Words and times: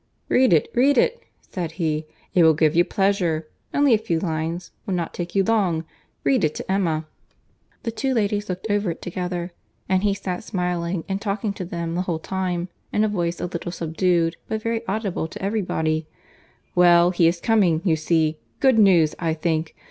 "Read 0.29 0.51
it, 0.51 0.67
read 0.73 0.97
it," 0.97 1.21
said 1.41 1.73
he, 1.73 2.07
"it 2.33 2.41
will 2.41 2.55
give 2.55 2.75
you 2.75 2.83
pleasure; 2.83 3.47
only 3.71 3.93
a 3.93 3.99
few 3.99 4.19
lines—will 4.19 4.95
not 4.95 5.13
take 5.13 5.35
you 5.35 5.43
long; 5.43 5.85
read 6.23 6.43
it 6.43 6.55
to 6.55 6.71
Emma." 6.71 7.05
The 7.83 7.91
two 7.91 8.15
ladies 8.15 8.49
looked 8.49 8.65
over 8.71 8.89
it 8.89 8.99
together; 9.03 9.51
and 9.87 10.01
he 10.01 10.15
sat 10.15 10.43
smiling 10.43 11.03
and 11.07 11.21
talking 11.21 11.53
to 11.53 11.65
them 11.65 11.93
the 11.93 12.01
whole 12.01 12.17
time, 12.17 12.67
in 12.91 13.03
a 13.03 13.07
voice 13.07 13.39
a 13.39 13.45
little 13.45 13.71
subdued, 13.71 14.37
but 14.47 14.63
very 14.63 14.81
audible 14.87 15.27
to 15.27 15.39
every 15.43 15.61
body. 15.61 16.07
"Well, 16.73 17.11
he 17.11 17.27
is 17.27 17.39
coming, 17.39 17.81
you 17.83 17.95
see; 17.95 18.39
good 18.59 18.79
news, 18.79 19.13
I 19.19 19.35
think. 19.35 19.75